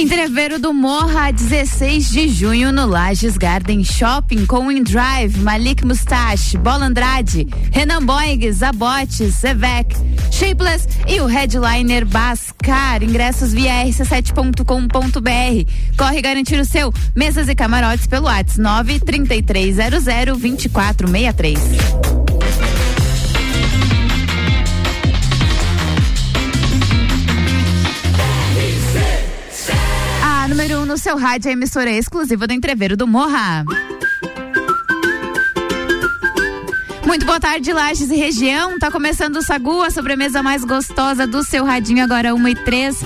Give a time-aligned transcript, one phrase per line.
[0.00, 6.86] Entreveiro do Morra, 16 de junho no Lages Garden Shopping com InDrive, Malik Mustache, Bola
[6.86, 9.94] Andrade, Renan Boing, Zabote, Zevec,
[10.30, 13.02] Shapeless e o headliner Bascar.
[13.02, 15.70] Ingressos via rc7.com.br.
[15.98, 16.92] Corre garantir o seu.
[17.14, 22.29] Mesas e camarotes pelo WhatsApp 93300 2463.
[30.90, 33.64] No seu rádio a emissora exclusiva do Entreveiro do Morra.
[37.06, 38.76] Muito boa tarde, Lages e região.
[38.76, 43.04] Tá começando o Sagu, a sobremesa mais gostosa do seu radinho, agora 1 e 3.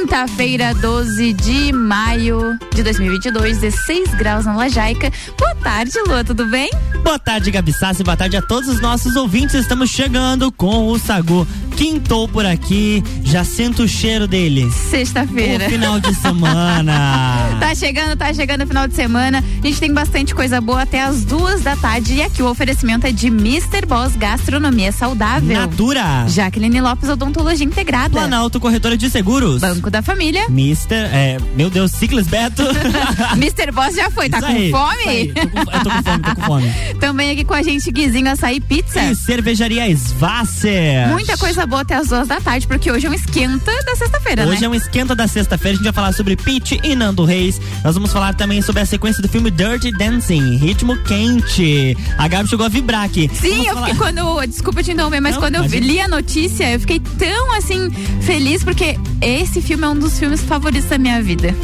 [0.00, 5.10] Quinta-feira, 12 de maio de 2022, 16 graus na Lajaica.
[5.36, 6.70] Boa tarde, Lua, tudo bem?
[7.02, 8.04] Boa tarde, Gabi Sassi.
[8.04, 9.54] Boa tarde a todos os nossos ouvintes.
[9.54, 11.46] Estamos chegando com o Sagu.
[11.76, 14.68] Quintou por aqui, já sinto o cheiro dele.
[14.90, 15.66] Sexta-feira.
[15.66, 17.56] O final de semana.
[17.60, 19.44] tá chegando, tá chegando o final de semana.
[19.62, 22.14] A gente tem bastante coisa boa até as duas da tarde.
[22.14, 23.86] E aqui o oferecimento é de Mr.
[23.86, 25.56] Boss Gastronomia Saudável.
[25.56, 26.26] Natura.
[26.26, 28.10] Jaqueline Lopes Odontologia Integrada.
[28.10, 29.60] Planalto Corretora de Seguros.
[29.60, 30.48] Banco da Família.
[30.48, 32.62] Mister, é, meu Deus, Ciclis Beto.
[33.36, 33.72] Mr.
[33.72, 35.32] Boss já foi, tá Isso com aí, fome?
[35.32, 36.74] Tô com- eu tô com fome, tô com fome.
[37.00, 39.02] Também aqui com a gente, Guizinho Açaí Pizza.
[39.02, 41.08] E cervejaria Svasser.
[41.08, 44.44] Muita coisa boa até as duas da tarde, porque hoje é um esquenta da sexta-feira,
[44.44, 44.52] né?
[44.52, 47.60] Hoje é um esquenta da sexta-feira, a gente vai falar sobre Pete e Nando Reis.
[47.84, 51.96] Nós vamos falar também sobre a sequência do filme Dirty Dancing, Ritmo Quente.
[52.16, 53.30] A Gabi chegou a vibrar aqui.
[53.34, 54.46] Sim, Vamos eu falar- fiquei quando.
[54.46, 55.86] Desculpa te interromper, mas Não, quando eu imagina.
[55.86, 57.90] li a notícia, eu fiquei tão assim,
[58.22, 61.54] feliz, porque esse filme é um dos filmes favoritos da minha vida.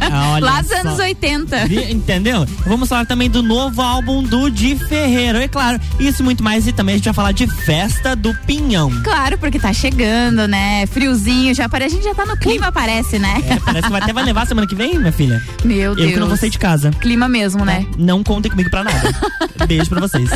[0.00, 0.78] Ah, olha Lá dos só.
[0.78, 1.66] anos 80.
[1.66, 2.46] Vi- Entendeu?
[2.66, 5.38] Vamos falar também do novo álbum do Di Ferreiro.
[5.38, 6.66] É claro, isso e muito mais.
[6.66, 8.90] E também a gente vai falar de Festa do Pinhão.
[9.02, 10.86] Claro, porque tá chegando, né?
[10.86, 13.42] Friozinho, já parece, a gente já tá no clima, parece, né?
[13.48, 15.42] É, parece que vai até vai levar semana que vem, minha filha.
[15.64, 16.12] Meu Eu Deus.
[16.12, 16.90] que não vou sair de casa.
[17.00, 17.86] Clima mesmo, né?
[17.98, 19.14] Não contem comigo pra nada.
[19.66, 20.28] Beijo pra vocês.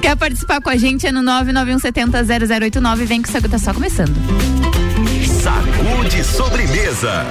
[0.00, 1.06] Quer participar com a gente?
[1.06, 3.04] É no 991700089.
[3.04, 4.14] Vem que o Sagu tá só começando.
[5.42, 7.26] Sagu de sobremesa.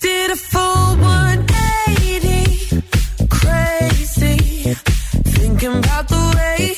[0.00, 2.82] Did a full 180,
[3.28, 4.74] crazy.
[5.24, 6.76] Thinking about the way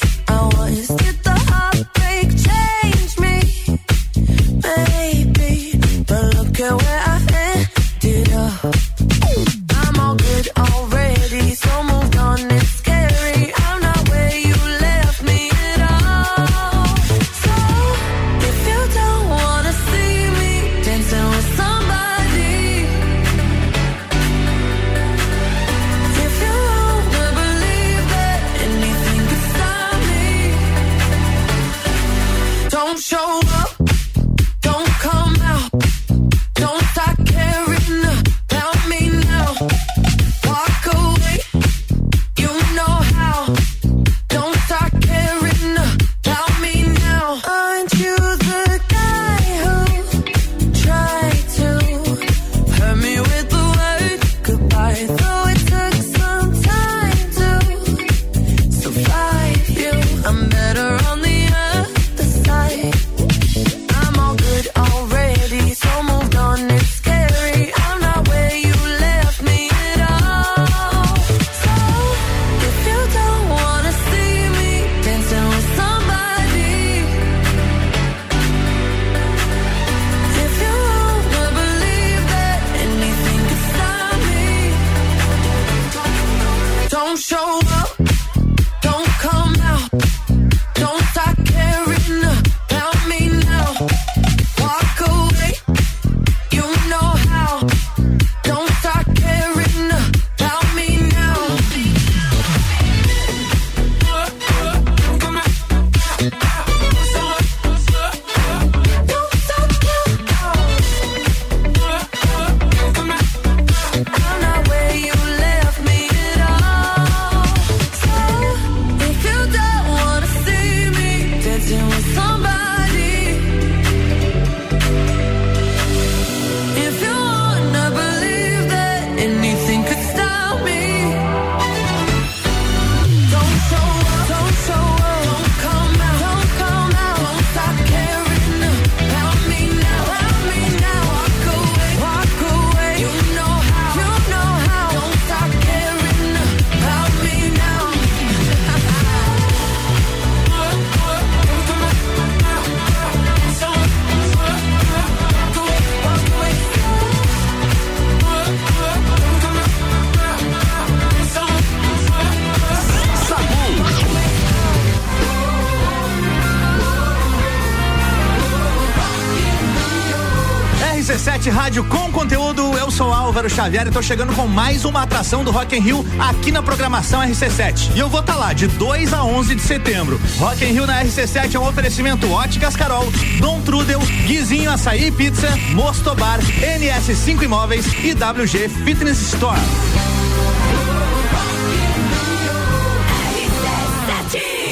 [171.40, 172.76] RC7 Rádio com conteúdo.
[172.76, 176.04] Eu sou Álvaro Xavier e tô chegando com mais uma atração do Rock in Rio
[176.18, 177.92] aqui na programação RC7.
[177.94, 180.20] E eu vou estar tá lá de 2 a 11 de setembro.
[180.38, 185.48] Rock in Rio na RC7 é um oferecimento Óticas Carol, Dom Trudel, Guizinho Açaí Pizza,
[185.72, 189.58] Mostobar, NS5 Imóveis e WG Fitness Store.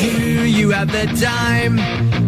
[0.00, 2.27] Do you have the time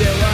[0.00, 0.33] went to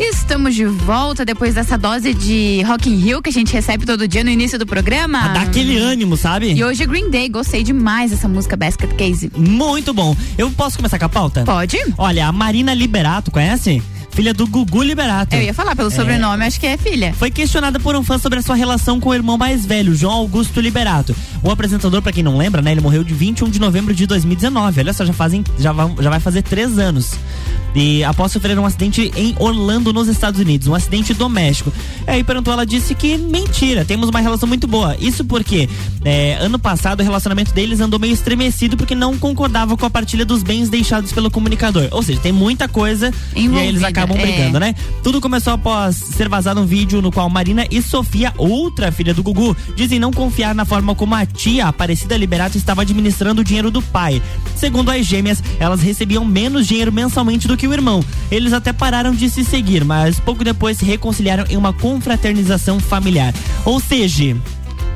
[0.00, 4.08] Estamos de volta depois dessa dose de Rock in Rio que a gente recebe todo
[4.08, 5.28] dia no início do programa.
[5.28, 6.54] Dá aquele ânimo, sabe?
[6.54, 9.30] E hoje é Green Day, gostei demais dessa música Basket Case.
[9.36, 10.16] Muito bom.
[10.38, 11.44] Eu posso começar com a pauta?
[11.44, 11.76] Pode?
[11.98, 13.82] Olha, a Marina Liberato, conhece?
[14.12, 15.34] Filha do Gugu Liberato.
[15.34, 17.14] Eu ia falar pelo sobrenome, acho que é filha.
[17.14, 20.14] Foi questionada por um fã sobre a sua relação com o irmão mais velho, João
[20.14, 21.14] Augusto Liberato.
[21.42, 24.80] O apresentador, pra quem não lembra, né, ele morreu de 21 de novembro de 2019.
[24.80, 27.18] Olha só, já fazem, já vai, já vai fazer três anos.
[27.74, 31.72] E após sofrer um acidente em Orlando, nos Estados Unidos, um acidente doméstico.
[32.06, 34.96] Aí perguntou, ela disse que mentira, temos uma relação muito boa.
[34.98, 35.68] Isso porque
[36.04, 40.24] é, ano passado o relacionamento deles andou meio estremecido porque não concordava com a partilha
[40.24, 41.88] dos bens deixados pelo comunicador.
[41.92, 44.22] Ou seja, tem muita coisa e aí eles Envolvida, acabam é.
[44.22, 44.74] brigando, né?
[45.02, 49.22] Tudo começou após ser vazado um vídeo no qual Marina e Sofia, outra filha do
[49.22, 53.70] Gugu, dizem não confiar na forma como a tia Aparecida Liberato estava administrando o dinheiro
[53.70, 54.22] do pai.
[54.56, 58.04] Segundo as gêmeas, elas recebiam menos dinheiro mensalmente do que o irmão.
[58.30, 63.34] Eles até pararam de se seguir, mas pouco depois se reconciliaram em uma confraternização familiar.
[63.64, 64.36] Ou seja,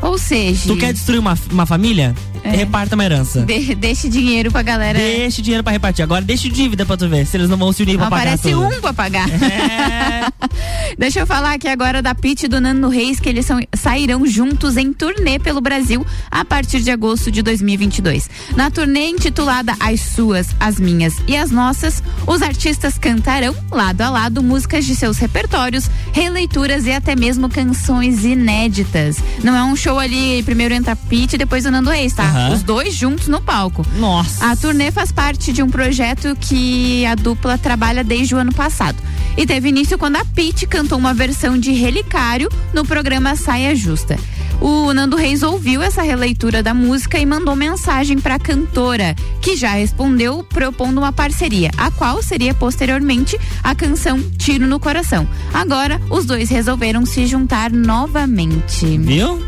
[0.03, 0.67] Ou seja.
[0.67, 2.15] tu quer destruir uma, uma família?
[2.51, 3.43] Reparta uma herança.
[3.43, 4.99] De- deixe dinheiro pra galera.
[4.99, 6.03] Deixe dinheiro pra repartir.
[6.03, 8.55] Agora deixe dívida pra tu ver se eles não vão se unir pra pagar Aparece
[8.55, 9.29] um pra pagar.
[9.29, 10.25] É.
[10.97, 14.25] Deixa eu falar aqui agora da Pete e do Nando Reis, que eles são, sairão
[14.27, 18.31] juntos em turnê pelo Brasil a partir de agosto de 2022.
[18.55, 24.11] Na turnê intitulada As Suas, As Minhas e As Nossas, os artistas cantarão, lado a
[24.11, 29.17] lado, músicas de seus repertórios, releituras e até mesmo canções inéditas.
[29.43, 32.31] Não é um show ali, primeiro entra Pete e depois o Nando Reis, tá?
[32.35, 32.53] Aham.
[32.53, 33.87] Os dois juntos no palco.
[33.97, 34.51] Nossa.
[34.51, 38.99] A turnê faz parte de um projeto que a dupla trabalha desde o ano passado.
[39.37, 44.19] E teve início quando a Pete cantou uma versão de Relicário no programa Saia Justa.
[44.61, 49.57] O Nando Reis ouviu essa releitura da música e mandou mensagem para a cantora, que
[49.57, 55.29] já respondeu propondo uma parceria, a qual seria posteriormente a canção Tiro no Coração.
[55.53, 58.97] Agora, os dois resolveram se juntar novamente.
[58.99, 59.45] Viu?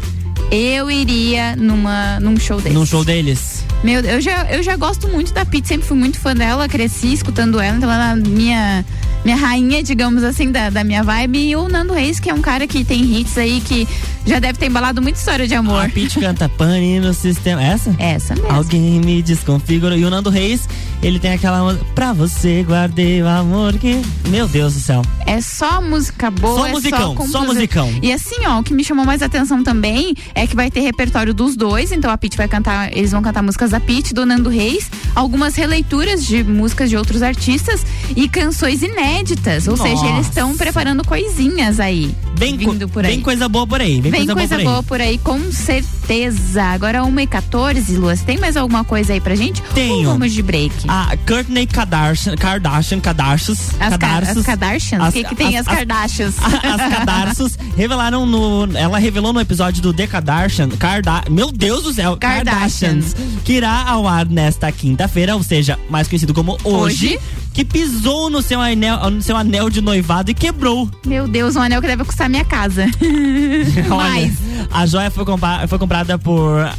[0.50, 2.75] Eu iria numa, num show desse.
[2.75, 3.65] Num show deles.
[3.83, 7.12] Meu, eu já, eu já gosto muito da Pete, sempre fui muito fã dela, cresci
[7.12, 8.85] escutando ela, então ela é minha,
[9.25, 11.50] minha rainha, digamos assim, da, da minha vibe.
[11.50, 13.87] E o Nando Reis, que é um cara que tem hits aí que
[14.26, 15.90] já deve ter embalado muita história de A amor.
[15.90, 17.62] Pete canta pane no sistema.
[17.62, 17.95] Essa?
[17.99, 18.50] Essa mesmo.
[18.50, 19.97] Alguém me desconfigurou.
[19.97, 20.68] E o Nando Reis,
[21.02, 21.85] ele tem aquela música.
[21.95, 24.02] Pra você guardei o amor que.
[24.28, 25.02] Meu Deus do céu.
[25.26, 27.92] É só música boa, Só é musicão, só, só musicão.
[28.00, 31.35] E assim, ó, o que me chamou mais atenção também é que vai ter repertório
[31.35, 34.49] dos dois, então a Pete vai cantar, eles vão cantar músicas da Pete, do Nando
[34.49, 40.49] Reis, algumas releituras de músicas de outros artistas e canções inéditas, ou seja, eles estão
[40.49, 40.59] Nossa.
[40.62, 43.12] preparando coisinhas aí, Vem, vindo por aí.
[43.12, 44.00] vem coisa boa por aí.
[44.00, 44.64] Vem, Vem coisa, boa por aí.
[44.64, 46.62] boa por aí, com certeza.
[46.62, 49.62] Agora 1h14, Luas, tem mais alguma coisa aí pra gente?
[49.75, 50.09] Tenho.
[50.09, 50.73] Ou vamos de break?
[50.88, 55.02] A Courtney Kardashian, Kardashian, Kardashians, As, as Kardashians?
[55.02, 56.35] As- O que, que tem as, as- as- Kardashians?
[56.43, 58.69] as Cadarços revelaram no.
[58.76, 60.69] Ela revelou no episódio do The Kardashian.
[60.71, 62.16] Karda, meu Deus do céu!
[62.16, 63.14] Kardashians.
[63.45, 66.76] Que irá ao ar nesta quinta-feira, ou seja, mais conhecido como hoje.
[67.16, 67.21] Hoje.
[67.57, 70.91] Que pisou no seu, anel, no seu anel de noivado e quebrou.
[71.07, 72.85] Meu Deus, um anel que deve custar minha casa.
[73.91, 74.37] Olha, Mais.
[74.71, 75.25] a joia foi,
[75.67, 76.71] foi comprada por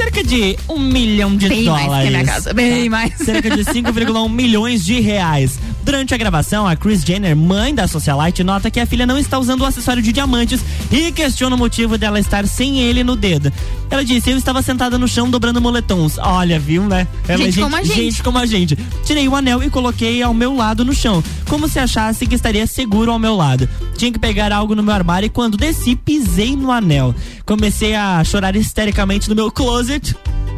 [0.00, 2.02] cerca de um milhão de Bem mais dólares.
[2.02, 2.54] que a minha casa.
[2.54, 3.12] Bem mais.
[3.20, 5.58] Cerca de 5,1 milhões de reais.
[5.82, 9.38] Durante a gravação, a Kris Jenner, mãe da socialite, nota que a filha não está
[9.38, 13.52] usando o acessório de diamantes e questiona o motivo dela estar sem ele no dedo.
[13.90, 16.16] Ela disse: Eu estava sentada no chão dobrando moletons.
[16.18, 17.06] Olha, viu, né?
[17.26, 17.96] Ela, Gente como a gente.
[17.96, 18.78] Gente como a gente.
[19.04, 22.66] Tirei o anel e coloquei ao meu lado no chão, como se achasse que estaria
[22.66, 23.68] seguro ao meu lado.
[23.96, 27.14] Tinha que pegar algo no meu armário e quando desci, pisei no anel.
[27.44, 29.89] Comecei a chorar histericamente no meu closet.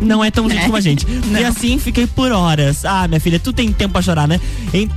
[0.00, 0.64] Não é tão gente É.
[0.64, 1.06] como a gente.
[1.40, 2.84] E assim fiquei por horas.
[2.84, 4.40] Ah, minha filha, tu tem tempo pra chorar, né?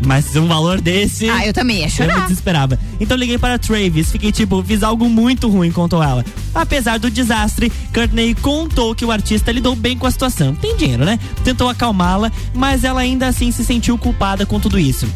[0.03, 1.29] Mas um valor desse.
[1.29, 2.21] Ah, eu também ia Eu me chorar.
[2.27, 2.79] desesperava.
[2.99, 6.25] Então liguei para a Travis, fiquei tipo, fiz algo muito ruim, contou ela.
[6.55, 10.55] Apesar do desastre, Courtney contou que o artista lidou bem com a situação.
[10.55, 11.19] Tem dinheiro, né?
[11.43, 15.07] Tentou acalmá-la, mas ela ainda assim se sentiu culpada com tudo isso.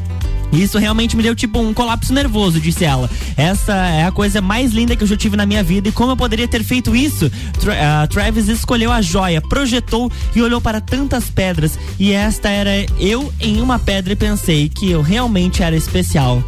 [0.52, 3.10] Isso realmente me deu tipo um colapso nervoso, disse ela.
[3.38, 6.12] Essa é a coisa mais linda que eu já tive na minha vida e como
[6.12, 7.32] eu poderia ter feito isso?
[7.60, 12.86] Tra ah, Travis escolheu a joia, projetou e olhou para tantas pedras e esta era
[13.00, 16.44] eu em uma pedra e pensei que eu realmente era especial.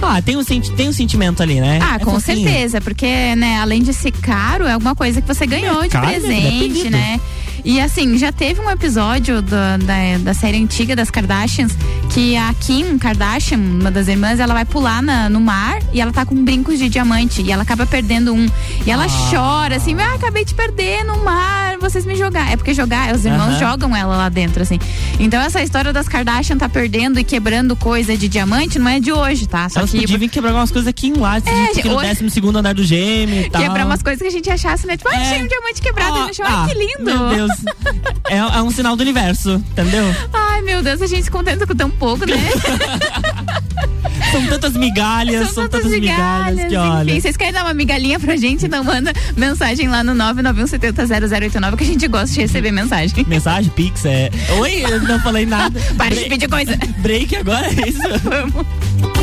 [0.00, 1.78] Ah, tem um, tem um sentimento ali, né?
[1.80, 2.42] Ah, É com fofinho.
[2.42, 6.06] certeza, porque, né, além de ser caro, é alguma coisa que você ganhou de caro,
[6.06, 6.12] né?
[6.20, 6.90] presente, Dependendo.
[6.90, 7.20] né?
[7.64, 11.72] E assim, já teve um episódio da, da, da série antiga das Kardashians
[12.12, 16.12] que a Kim Kardashian, uma das irmãs, ela vai pular na- no mar e ela
[16.12, 18.46] tá com brincos de diamante e ela acaba perdendo um.
[18.84, 19.30] E ela Ah.
[19.30, 22.50] chora assim, ah, acabei de perder no mar, vocês me jogaram.
[22.52, 23.58] É porque jogar, os irmãos Aham.
[23.58, 24.78] jogam ela lá dentro, assim.
[25.20, 29.12] Então essa história das Kardashian tá perdendo e quebrando coisa de diamante não é de
[29.12, 29.68] hoje, tá?
[29.68, 32.56] Só Elas que podiam quebrar algumas coisas aqui em Lattes, É, no hoje- 12 segundo
[32.58, 33.60] andar do gêmeo e tal.
[33.62, 34.96] Quebrar umas coisas que a gente achasse, né?
[34.96, 35.20] Tipo, ah, É.
[35.22, 36.46] achei um diamante quebrado Ah, no chão.
[36.48, 37.04] ah, Ai, que lindo!
[37.04, 37.50] Meu Deus.
[38.30, 40.04] É, é um sinal do universo, entendeu?
[40.32, 42.36] Ai, meu Deus, a gente se contenta com tão pouco, né?
[44.32, 47.10] São tantas migalhas, são, tantas migalhas, que olha.
[47.10, 48.66] Enfim, vocês querem dar uma migalhinha pra gente?
[48.66, 53.24] Então manda mensagem lá no 991700089 que a gente gosta de receber mensagem.
[53.28, 54.30] Mensagem, Pix, é.
[54.58, 55.78] Oi, eu não falei nada.
[55.96, 56.76] Para de pedir coisa.
[56.98, 58.00] Break agora, é isso?
[58.24, 59.21] Vamos.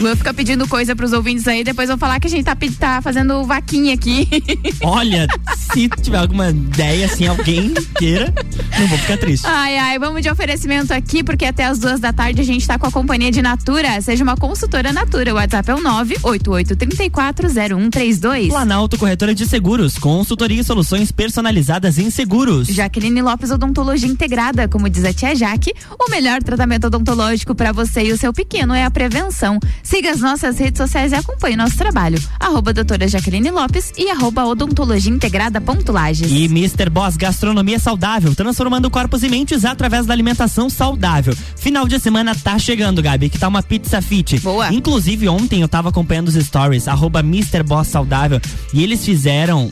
[0.00, 3.02] Vou ficar pedindo coisa pros ouvintes aí, depois vão falar que a gente tá, tá
[3.02, 4.26] fazendo vaquinha aqui.
[4.82, 5.28] Olha,
[5.72, 8.32] se tiver alguma ideia, assim, alguém queira,
[8.78, 9.46] não vou ficar triste.
[9.46, 12.78] Ai, ai, vamos de oferecimento aqui, porque até as duas da tarde a gente tá
[12.78, 14.00] com a companhia de Natura.
[14.00, 15.32] Seja uma consultora Natura.
[15.32, 18.48] O WhatsApp é o 988340132.
[18.48, 22.68] Planalto Corretora de Seguros, consultoria e soluções personalizadas em seguros.
[22.68, 28.04] Jaqueline Lopes Odontologia Integrada, como diz a tia Jaque, o melhor tratamento odontológico para você
[28.04, 29.60] e o seu pequeno é a prevenção.
[29.90, 32.16] Siga as nossas redes sociais e acompanhe nosso trabalho.
[32.38, 36.30] Arroba doutora Jaqueline Lopes e arroba odontologia integrada ponto Lages.
[36.30, 36.88] E Mr.
[36.88, 41.36] Boss Gastronomia Saudável, transformando corpos e mentes através da alimentação saudável.
[41.56, 44.38] Final de semana tá chegando, Gabi, que tá uma pizza fit.
[44.38, 44.72] Boa.
[44.72, 47.64] Inclusive, ontem eu tava acompanhando os stories, arroba Mr.
[47.64, 48.40] Boss Saudável,
[48.72, 49.68] e eles fizeram.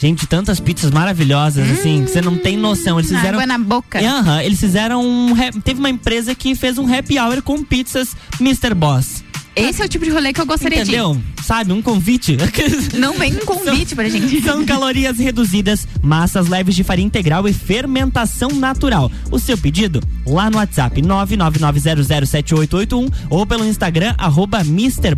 [0.00, 2.98] Gente, tantas pizzas maravilhosas, assim, que você não tem noção.
[2.98, 3.38] Eles fizeram.
[3.38, 4.00] Água na boca.
[4.00, 5.32] Aham, eles fizeram um.
[5.62, 8.74] Teve uma empresa que fez um happy hour com pizzas Mr.
[8.74, 9.21] Boss.
[9.54, 11.20] Esse é o tipo de rolê que eu gostaria Entendeu?
[11.44, 11.72] Sabe?
[11.72, 12.36] Um convite.
[12.36, 12.46] de.
[12.98, 14.40] Não vem um convite pra gente.
[14.42, 19.12] São calorias reduzidas, massas leves de farinha integral e fermentação natural.
[19.30, 25.14] O seu pedido lá no WhatsApp 999007881 ou pelo Instagram arroba Mr.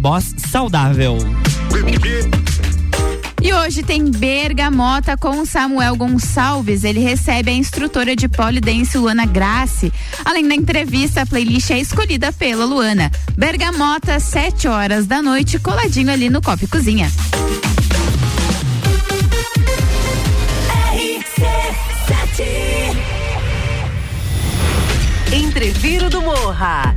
[3.45, 6.83] E hoje tem Bergamota com Samuel Gonçalves.
[6.83, 9.93] Ele recebe a instrutora de polidense Luana Grassi.
[10.25, 13.11] Além da entrevista, a playlist é escolhida pela Luana.
[13.37, 17.13] Bergamota, 7 horas da noite, coladinho ali no Copo Cozinha.
[25.31, 26.97] Entreviro do Morra.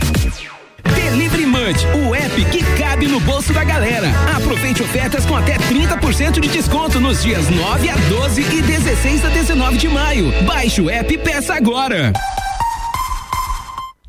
[1.11, 1.41] Delivery
[2.07, 4.07] o app que cabe no bolso da galera.
[4.35, 9.29] Aproveite ofertas com até 30% de desconto nos dias 9 a 12 e 16 a
[9.29, 10.31] 19 de maio.
[10.43, 12.13] Baixe o app e peça agora.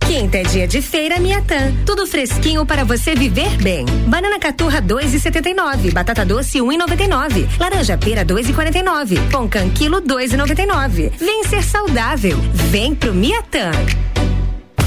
[0.07, 1.73] Quinta é dia de feira Miatã.
[1.85, 3.85] Tudo fresquinho para você viver bem.
[4.07, 5.93] Banana caturra 2,79.
[5.93, 7.49] Batata doce 1,99.
[7.59, 9.31] Laranja pera 2,49.
[9.31, 11.13] Pão quilo 2,99.
[11.19, 12.39] Vem ser saudável.
[12.71, 13.73] Vem pro Miatã.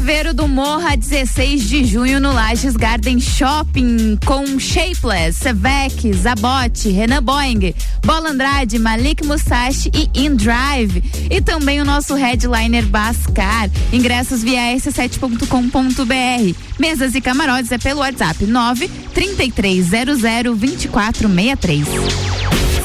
[0.00, 7.22] Entreveiro do Morra, 16 de junho no Lages Garden Shopping com Shapeless, Sevec, Zabote, Renan
[7.22, 11.04] Boeing, Bola Andrade, Malik Musashi e InDrive.
[11.30, 13.68] E também o nosso headliner Bascar.
[13.92, 16.56] Ingressos via s7.com.br.
[16.78, 21.86] Mesas e camarotes é pelo WhatsApp 9 3300 2463.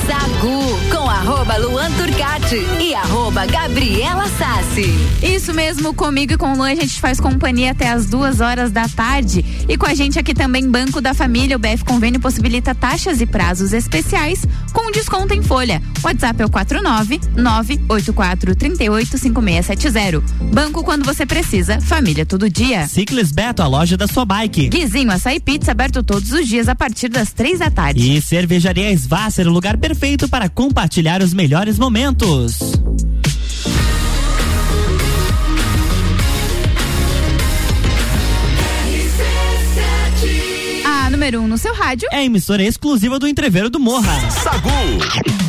[0.06, 0.65] Sagu
[1.16, 4.94] arroba Luan Turcati e arroba Gabriela Sassi.
[5.24, 8.70] Isso mesmo, comigo e com o Luan a gente faz companhia até as duas horas
[8.70, 9.44] da tarde.
[9.68, 13.26] E com a gente aqui também Banco da Família, o BF Convênio possibilita taxas e
[13.26, 15.82] prazos especiais com desconto em folha.
[16.06, 20.22] WhatsApp é o 49 984 38 5670.
[20.54, 22.88] Banco quando você precisa, família todo dia.
[22.88, 24.70] Ciclis Beto, a loja da sua bike.
[24.70, 28.18] Guizinho Açaí Pizza aberto todos os dias a partir das três da tarde.
[28.18, 32.60] E Cervejaria Svasser, o lugar perfeito para compartilhar os melhores momentos.
[40.86, 42.08] A número 1 um no seu rádio.
[42.12, 44.30] É a emissora exclusiva do Entreveiro do Morra.
[44.30, 45.45] Sagu.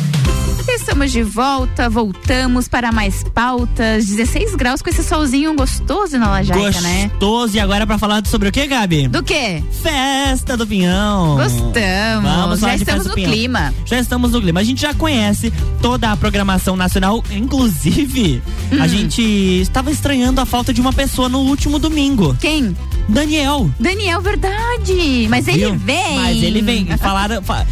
[0.69, 4.05] Estamos de volta, voltamos para mais pautas.
[4.05, 7.07] 16 graus com esse solzinho gostoso na Lajaica, né?
[7.09, 7.55] Gostoso.
[7.57, 9.07] E agora pra falar sobre o que, Gabi?
[9.07, 9.63] Do quê?
[9.81, 11.35] Festa do Pinhão.
[11.37, 12.23] Gostamos.
[12.23, 13.31] Vamos já estamos no Pinhão.
[13.31, 13.73] clima.
[13.85, 14.59] Já estamos no clima.
[14.59, 15.51] A gente já conhece
[15.81, 17.23] toda a programação nacional.
[17.31, 18.81] Inclusive, Hum.
[18.81, 19.21] a gente
[19.61, 22.35] estava estranhando a falta de uma pessoa no último domingo.
[22.39, 22.75] Quem?
[23.07, 23.69] Daniel.
[23.79, 25.27] Daniel, verdade.
[25.29, 25.75] Mas ele Viu?
[25.75, 26.15] vem.
[26.19, 26.85] Mas ele vem.
[26.97, 27.65] Falaram, fa-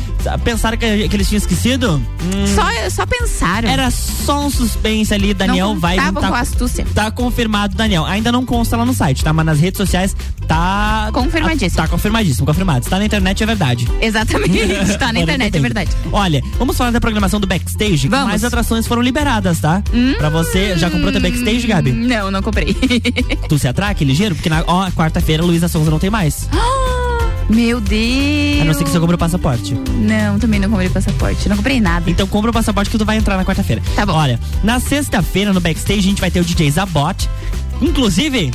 [0.43, 1.95] pensaram que, que eles tinham esquecido?
[2.23, 3.69] Hum, Só, só pensaram.
[3.69, 5.95] Era só um suspense ali, Daniel Não vai.
[5.97, 6.85] tá, com a astúcia.
[6.95, 8.05] Tá confirmado, Daniel.
[8.05, 9.31] Ainda não consta lá no site, tá?
[9.33, 10.15] Mas nas redes sociais
[10.47, 11.09] tá.
[11.13, 11.81] Confirmadíssimo.
[11.81, 12.83] Tá confirmadíssimo, confirmado.
[12.85, 13.87] Se tá na internet é verdade.
[14.01, 14.57] Exatamente.
[14.97, 15.91] tá na internet, é verdade.
[16.11, 18.07] Olha, vamos falar da programação do backstage.
[18.07, 18.27] Vamos.
[18.29, 19.83] Mais atrações foram liberadas, tá?
[20.17, 20.77] Pra você.
[20.77, 21.91] Já comprou teu backstage, Gabi?
[21.91, 22.75] Não, não comprei.
[23.47, 24.33] Tu se atraque ligeiro?
[24.35, 24.89] Porque na ó,
[25.25, 26.47] quarta-feira Luísa Sonza não tem mais.
[27.49, 28.61] Meu Deus.
[28.61, 29.73] A não ser que você compre o passaporte.
[29.73, 31.47] Não, também não comprei passaporte.
[31.47, 32.09] Não comprei nada.
[32.09, 33.81] Então compra o passaporte que tu vai entrar na quarta-feira.
[33.95, 34.13] Tá bom.
[34.13, 37.29] Olha, na sexta-feira no backstage a gente vai ter o DJ Zabot.
[37.81, 38.51] Inclusive,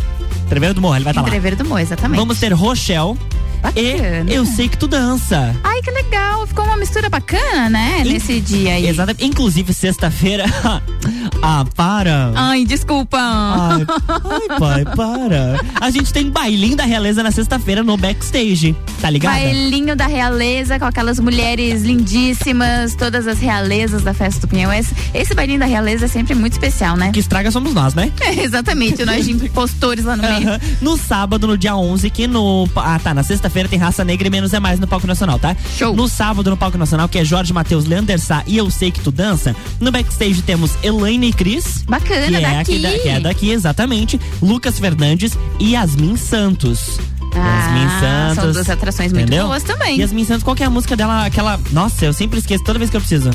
[0.49, 1.29] Treveiro do Morro, ele vai estar lá.
[1.29, 2.19] Entreveiro do Mo, exatamente.
[2.19, 3.17] Vamos ter Rochelle.
[3.61, 4.31] Bacana.
[4.31, 5.55] E eu sei que tu dança.
[5.63, 6.47] Ai, que legal.
[6.47, 8.03] Ficou uma mistura bacana, né?
[8.05, 8.87] Nesse dia aí.
[8.89, 9.25] Exatamente.
[9.25, 10.45] Inclusive, sexta-feira.
[11.43, 12.33] ah, para.
[12.35, 13.19] Ai, desculpa.
[13.19, 15.61] Ai, ai, pai, para.
[15.81, 18.75] A gente tem bailinho da realeza na sexta-feira no backstage.
[19.01, 19.33] Tá ligado?
[19.33, 24.73] Bailinho da realeza com aquelas mulheres lindíssimas, todas as realezas da festa do Pinhão.
[24.73, 27.11] Esse, esse bailinho da realeza é sempre muito especial, né?
[27.13, 28.11] Que estraga somos nós, né?
[28.43, 30.49] exatamente, nós de impostores lá no meio.
[30.49, 30.61] Aham.
[30.81, 32.69] No sábado, no dia 11, que no.
[32.77, 33.15] Ah, tá.
[33.15, 35.57] Na sexta-feira tem Raça Negra e Menos é Mais no Palco Nacional, tá?
[35.77, 35.95] Show.
[35.95, 39.01] No sábado, no Palco Nacional, que é Jorge Matheus, Leander Sá e Eu Sei Que
[39.01, 39.55] Tu Dança.
[39.81, 41.83] No backstage temos Elaine e Cris.
[41.89, 42.59] Bacana, que é, daqui.
[42.59, 44.21] aqui da- que é daqui, exatamente.
[44.41, 46.99] Lucas Fernandes e Yasmin Santos.
[47.35, 48.35] Yasmin Ah, Santos.
[48.45, 49.47] são duas atrações muito entendeu?
[49.47, 49.99] boas também.
[50.01, 51.27] Yasmin Santos, qual que é a música dela?
[51.27, 51.59] Aquela.
[51.73, 53.31] Nossa, eu sempre esqueço toda vez que eu preciso.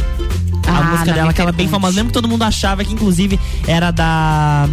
[0.67, 1.95] A Ah, música dela, aquela bem famosa.
[1.95, 4.67] Lembro que todo mundo achava que, inclusive, era da.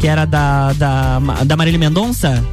[0.00, 0.72] Que era da.
[0.72, 2.44] Da, da Marília Mendonça?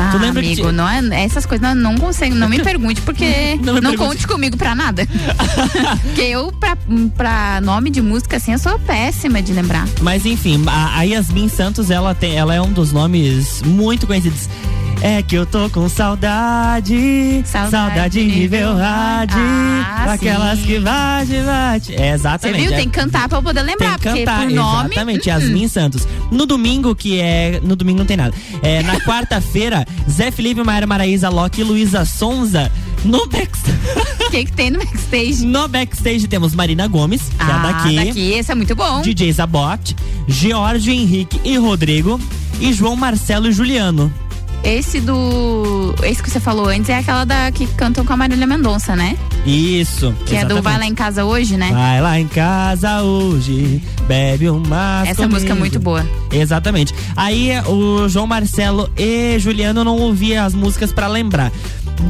[0.00, 2.60] Ah, Tu lembra que amigo, ti- não é, essas coisas não, não consigo, não me
[2.62, 3.96] pergunte, porque Não não, pergunte.
[3.98, 5.06] conte comigo pra nada.
[6.02, 6.76] porque eu, pra,
[7.16, 9.86] pra nome de música, assim, eu sou péssima de lembrar.
[10.00, 14.48] Mas enfim, a, a Yasmin Santos, ela, tem, ela é um dos nomes muito conhecidos.
[15.00, 20.66] É que eu tô com saudade, saudade, Saudade nível rádio, Ah, aquelas sim.
[20.66, 21.94] que bate, bate.
[21.94, 22.62] É Você exatamente.
[22.64, 22.72] viu?
[22.72, 24.86] é- Tem que cantar pra eu poder tem lembrar, que porque cantar, por nome.
[24.90, 26.08] exatamente, hum, Yasmin Santos.
[26.32, 27.60] No domingo, que é.
[27.62, 28.34] No domingo não tem nada.
[28.60, 32.70] É, na quarta-feira, Zé Felipe, Maera Maraíza, Loki e Luísa Sonza.
[33.04, 33.78] No backstage.
[34.26, 35.46] O que, que tem no backstage?
[35.46, 37.96] No backstage temos Marina Gomes, que ah, é daqui.
[38.08, 39.00] daqui, esse é muito bom.
[39.00, 39.94] DJ Zabot,
[40.26, 42.20] George Henrique e Rodrigo
[42.60, 44.12] e João Marcelo e Juliano.
[44.64, 45.94] Esse do.
[46.02, 49.16] Esse que você falou antes é aquela da que cantam com a Marília Mendonça, né?
[49.46, 50.14] Isso.
[50.26, 51.70] Que é do Vai Lá em Casa hoje, né?
[51.72, 55.04] Vai lá em casa hoje, bebe uma.
[55.06, 56.06] Essa música é muito boa.
[56.30, 56.94] Exatamente.
[57.16, 61.50] Aí o João Marcelo e Juliano não ouviam as músicas pra lembrar.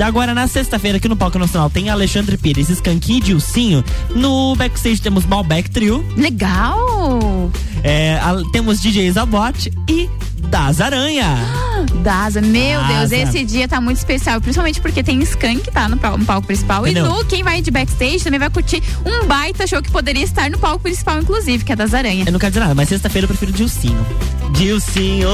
[0.05, 3.85] Agora, na sexta-feira, aqui no Palco Nacional, tem Alexandre Pires, Skanky e Dilcinho.
[4.15, 6.05] No backstage temos Malbec Trio.
[6.17, 7.51] Legal!
[7.83, 10.09] É, a- temos DJ Zabot e
[10.51, 11.27] Das Aranha.
[12.03, 13.07] Daza, meu Daza.
[13.09, 16.47] Deus, esse dia tá muito especial, principalmente porque tem Skank que tá no, no palco
[16.47, 17.05] principal Entendeu?
[17.07, 20.51] e no quem vai de backstage também vai curtir um baita show que poderia estar
[20.51, 22.25] no palco principal inclusive, que é das Aranha.
[22.27, 24.05] Eu não quero dizer nada, mas sexta-feira eu prefiro Dilcinho.
[24.53, 25.29] Dilcinho.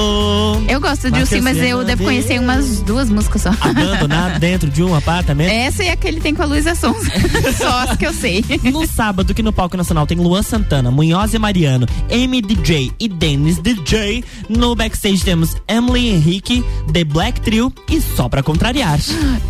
[0.68, 3.50] Eu gosto de Dilcinho, mas eu devo conhecer umas duas músicas só.
[3.60, 5.50] Abandonado dentro de um apartamento.
[5.50, 7.10] Essa e aquele tem com a Luísa Sonza.
[7.56, 8.44] Só as que eu sei.
[8.64, 13.08] No sábado, aqui no Palco Nacional, tem Luan Santana, Munhoz e Mariano, Amy DJ e
[13.08, 14.24] Dennis DJ.
[14.48, 18.98] No backstage temos Emily Henrique, The Black Trio e Só Pra Contrariar.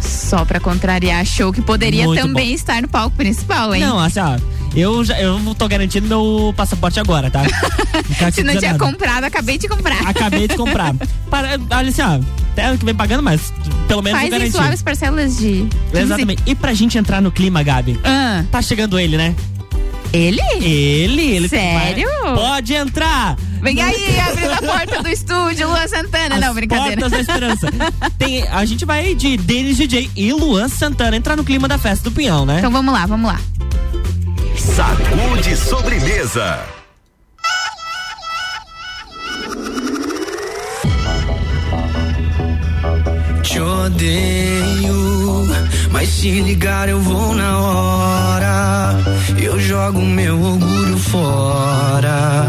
[0.00, 2.54] Só pra contrariar show que poderia Muito também bom.
[2.54, 3.80] estar no palco principal, hein?
[3.80, 4.36] Não, assim, ó,
[4.74, 7.42] eu, já, eu tô garantindo meu passaporte agora, tá?
[8.32, 10.06] Se não tinha comprado, acabei de comprar.
[10.08, 10.94] Acabei de comprar.
[11.30, 12.20] Para, olha assim, ó,
[12.52, 13.52] até ano que vem pagando, mas
[13.88, 14.56] pelo menos Faz eu em garanti.
[14.56, 15.66] suaves parcelas de.
[15.92, 16.02] 15.
[16.04, 16.42] Exatamente.
[16.46, 17.98] E pra gente entrar no clima, Gabi?
[18.04, 18.44] Ah.
[18.50, 19.34] Tá chegando ele, né?
[20.12, 20.40] Ele?
[20.60, 22.08] Ele, ele Sério?
[22.22, 23.36] vai- Pode entrar!
[23.60, 26.36] Vem aí, abrindo a porta do estúdio, Luan Santana.
[26.38, 27.00] não, brincadeira.
[27.00, 27.68] Portas da Esperança.
[28.16, 32.04] Tem, a gente vai de Denis DJ e Luan Santana entrar no clima da festa
[32.08, 32.58] do Pinhão, né?
[32.58, 33.40] Então vamos lá, vamos lá.
[34.56, 36.60] Sacude sobremesa.
[43.54, 45.46] Te odeio,
[45.92, 48.98] mas se ligar eu vou na hora.
[49.40, 52.48] Eu jogo meu orgulho fora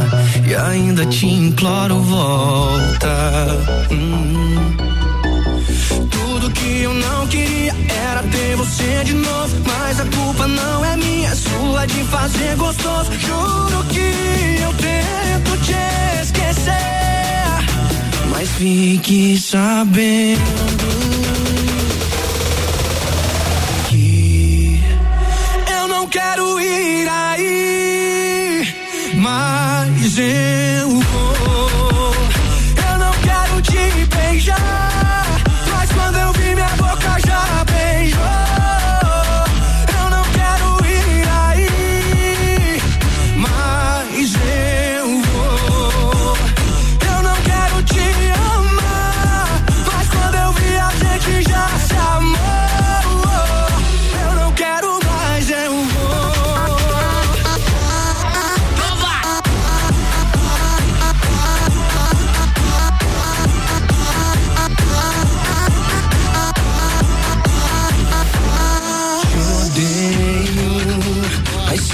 [0.50, 3.15] e ainda te imploro volta.
[3.91, 4.76] Hum.
[6.10, 7.76] Tudo que eu não queria
[8.10, 12.56] era ter você de novo, mas a culpa não é minha, é sua de fazer
[12.56, 13.12] gostoso.
[13.20, 16.05] Juro que eu tento te
[18.38, 20.41] mas fique sabendo
[23.88, 24.78] que
[25.71, 28.67] eu não quero ir aí,
[29.15, 32.15] mas eu vou.
[32.91, 34.85] Eu não quero te beijar,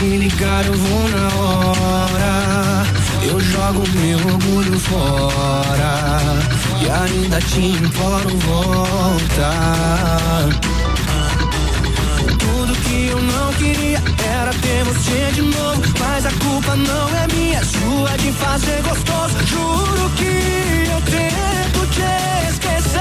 [0.01, 2.83] se ligar eu vou na hora.
[3.21, 5.93] Eu jogo meu orgulho fora
[6.81, 9.51] e ainda te imploro volta.
[12.39, 14.01] Tudo que eu não queria
[14.39, 15.81] era ter você de novo.
[15.99, 19.35] Mas a culpa não é minha, é sua de fazer gostoso.
[19.45, 22.99] Juro que eu tento te esquecer.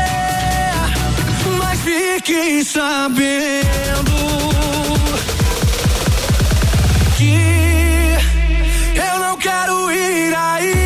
[1.59, 4.21] Mas fique sabendo
[7.23, 10.80] eu não quero ir aí.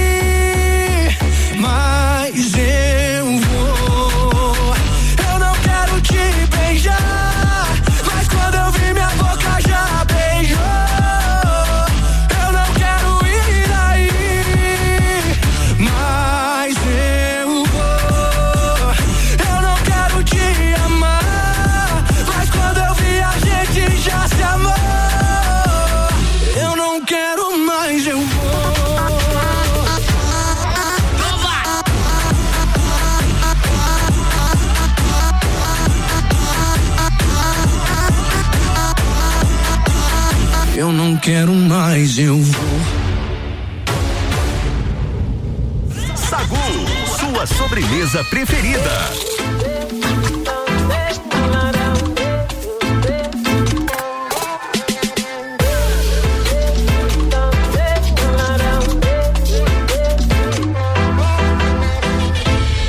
[41.25, 42.81] Quero mais, eu vou.
[46.15, 46.57] Sagu,
[47.19, 49.11] sua sobremesa preferida.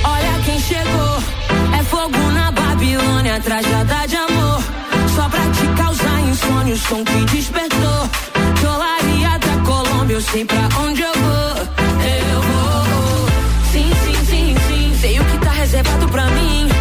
[0.03, 1.23] Olha quem chegou,
[1.79, 4.61] é fogo na Babilônia, trajada de amor.
[5.15, 8.24] Só pra te causar insônia, o som que despertou.
[10.15, 11.57] Eu sei pra onde eu vou.
[11.99, 13.27] Eu vou.
[13.73, 14.97] Sim, sim, sim, sim.
[15.01, 16.74] Sei o que tá reservado pra mim.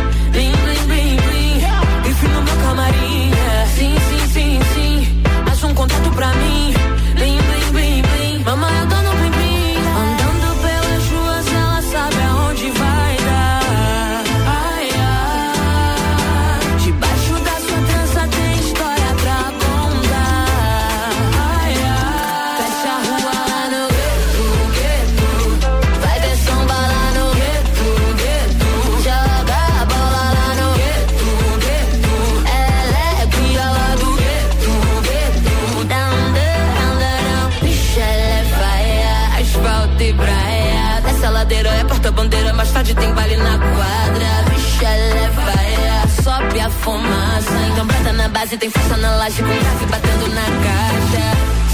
[46.84, 47.58] Fumaça.
[47.70, 51.26] Então na base, tem força na laje com grave batendo na caixa.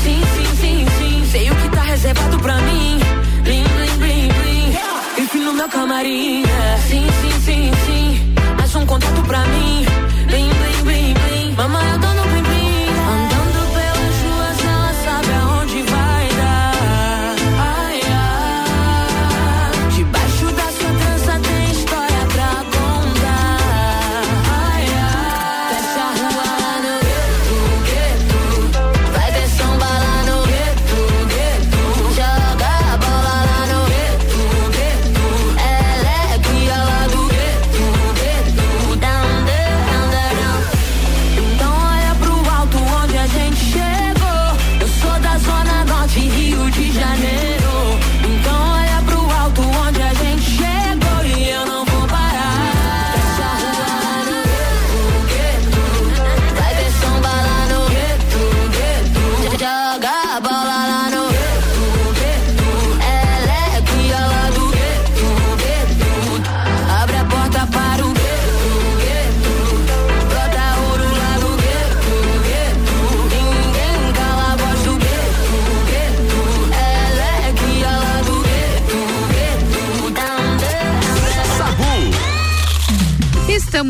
[0.03, 2.99] Sim, sim, sim, sim, sei o que tá reservado pra mim.
[3.43, 4.79] Blim, blim, blim, blim.
[5.19, 6.45] Enfim, no meu camarim.
[6.89, 9.85] Sim, sim, sim, sim, mais um contato pra mim.
[10.27, 11.55] Blim, blim, blim, blim.
[11.57, 12.43] Mamãe, eu tô no blim,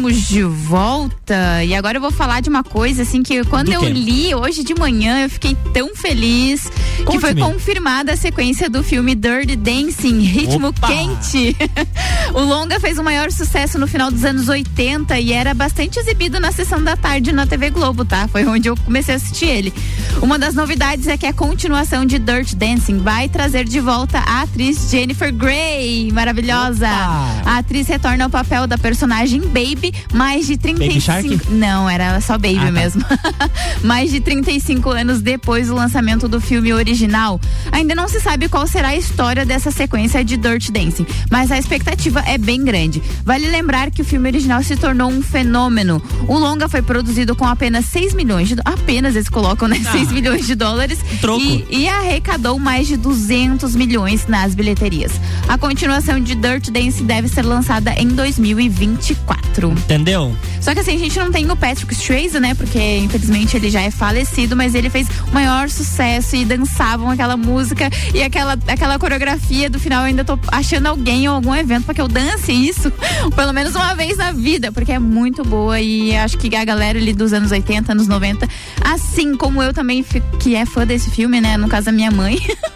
[0.00, 3.72] Estamos de volta e agora eu vou falar de uma coisa assim que quando Do
[3.74, 3.88] eu quê?
[3.90, 7.42] li hoje de manhã eu fiquei tão feliz que foi Conte-me.
[7.42, 10.88] confirmada a sequência do filme Dirty Dancing, Ritmo Opa!
[10.88, 11.54] Quente.
[12.34, 16.38] o longa fez o maior sucesso no final dos anos 80 e era bastante exibido
[16.38, 18.28] na sessão da tarde na TV Globo, tá?
[18.28, 19.74] Foi onde eu comecei a assistir ele.
[20.22, 24.42] Uma das novidades é que a continuação de Dirty Dancing vai trazer de volta a
[24.42, 26.88] atriz Jennifer Grey, maravilhosa.
[26.88, 31.40] A atriz retorna ao papel da personagem Baby, mais de 35 Shark?
[31.50, 32.72] Não, era só Baby Ah, tá.
[32.72, 33.04] mesmo.
[33.82, 37.40] mais de 35 anos depois do lançamento do filme original.
[37.72, 41.58] Ainda não se sabe qual será a história dessa sequência de Dirty Dancing, mas a
[41.58, 43.02] expectativa é bem grande.
[43.24, 46.02] Vale lembrar que o filme original se tornou um fenômeno.
[46.28, 49.80] O longa foi produzido com apenas 6 milhões de apenas eles colocam, né?
[49.86, 49.92] Ah.
[49.92, 51.40] 6 milhões de dólares Troco.
[51.42, 55.12] e, e arrecadou mais de 200 milhões nas bilheterias.
[55.48, 59.70] A continuação de Dirty Dancing deve ser lançada em 2024.
[59.70, 60.34] Entendeu?
[60.60, 62.54] Só que assim, a gente não tem o Patrick Swayze, né?
[62.54, 67.36] Porque infelizmente ele já é falecido, mas ele fez o maior sucesso e dançavam aquela
[67.36, 70.02] música e aquela, aquela coreografia do final.
[70.02, 72.92] Eu ainda tô achando alguém ou algum evento para que eu dance isso,
[73.34, 76.98] pelo menos uma vez na vida, porque é muito boa e acho que a galera
[76.98, 78.46] ali dos anos 80, anos 90,
[78.84, 80.04] assim como eu também,
[80.38, 81.56] que é fã desse filme, né?
[81.56, 82.38] No caso, a minha mãe.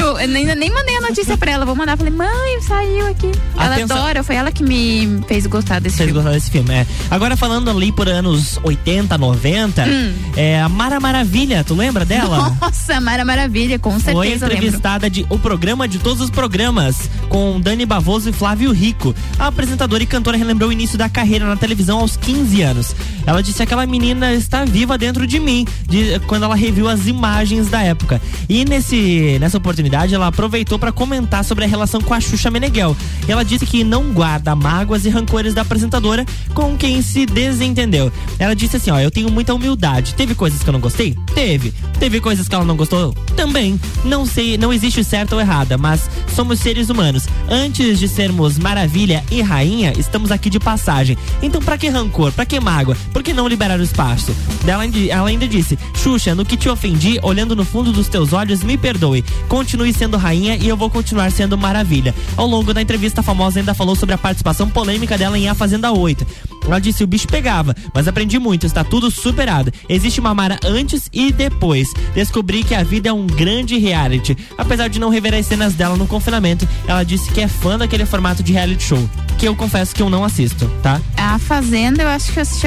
[0.00, 1.96] eu ainda nem mandei a notícia pra ela, vou mandar.
[1.96, 3.30] Falei, mãe, saiu aqui.
[3.56, 3.96] Ela Atenção.
[3.98, 6.14] adora, foi ela que me fez gostar desse Vocês filme.
[6.14, 6.86] gostaram desse filme, é.
[7.10, 10.12] Agora falando ali por anos 80, 90, Hum.
[10.36, 12.56] é a Mara Maravilha, tu lembra dela?
[12.60, 14.56] Nossa, Mara Maravilha, com Foi certeza lembro.
[14.64, 19.14] entrevistada de O Programa de Todos os Programas, com Dani Bavoso e Flávio Rico.
[19.38, 22.94] A apresentadora e cantora relembrou o início da carreira na televisão aos 15 anos.
[23.26, 27.06] Ela disse que aquela menina está viva dentro de mim, de- quando ela reviu as
[27.06, 28.20] imagens da época.
[28.48, 32.96] E nesse, nessa oportunidade, ela aproveitou para comentar sobre a relação com a Xuxa Meneghel.
[33.26, 36.24] Ela disse que não guarda mágoas e rancores da apresentadora
[36.54, 38.12] com quem se desentendeu.
[38.38, 40.14] Ela disse assim: ó, eu tenho muita humildade.
[40.14, 41.16] Teve coisas que eu não gostei?
[41.34, 41.74] Teve.
[41.98, 43.12] Teve coisas que ela não gostou?
[43.34, 43.78] Também.
[44.04, 47.24] Não sei, não existe certo ou errada, mas somos seres humanos.
[47.48, 51.18] Antes de sermos maravilha e rainha, estamos aqui de passagem.
[51.42, 52.30] Então, pra que rancor?
[52.32, 52.96] Pra que mágoa?
[53.12, 54.34] Por que não liberar o espaço?
[54.66, 58.76] Ela, ainda- disse: Xuxa, no que te ofendi, olhando no fundo dos teus olhos, me
[58.76, 59.24] perdoe.
[59.56, 62.14] Continue sendo rainha e eu vou continuar sendo maravilha.
[62.36, 65.54] Ao longo da entrevista, a famosa ainda falou sobre a participação polêmica dela em A
[65.54, 66.26] Fazenda 8.
[66.64, 69.72] Ela disse: o bicho pegava, mas aprendi muito, está tudo superado.
[69.88, 71.92] Existe uma Mara antes e depois.
[72.14, 74.36] Descobri que a vida é um grande reality.
[74.58, 78.04] Apesar de não rever as cenas dela no confinamento, ela disse que é fã daquele
[78.06, 79.10] formato de reality show.
[79.38, 81.00] Que eu confesso que eu não assisto, tá?
[81.16, 82.66] A Fazenda, eu acho que eu assisti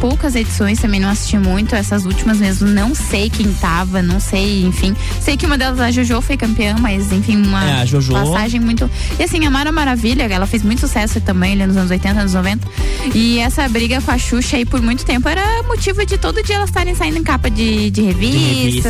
[0.00, 1.74] poucas edições, também não assisti muito.
[1.74, 4.94] Essas últimas mesmo, não sei quem tava, não sei, enfim.
[5.20, 8.12] Sei que uma delas, a Jojo, foi campeã, mas enfim, uma É, Jojo.
[8.12, 8.90] passagem muito.
[9.18, 12.34] E assim, a Mara Maravilha, ela fez muito sucesso também ali nos anos 80, anos
[12.34, 12.66] 90.
[13.14, 16.54] E essa briga com a Xuxa aí por muito tempo era motivo de todo dia
[16.56, 18.38] elas estarem saindo em capa de, de revista,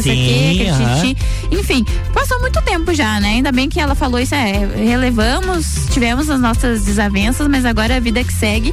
[0.00, 1.00] revista, sim, aquele aham.
[1.02, 1.22] tititi.
[1.50, 1.84] Enfim,
[2.14, 3.30] passou muito tempo já, né?
[3.30, 7.96] Ainda bem que ela falou isso, é, relevamos, tivemos as nossas desavenças mas agora é
[7.96, 8.72] a vida que segue.